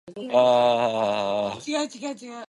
[0.01, 0.01] 川崎市中原区には等々力陸上競技場があ
[2.13, 2.33] ります。